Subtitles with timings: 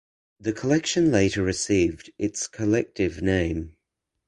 [0.39, 3.75] The collection later received its collective name.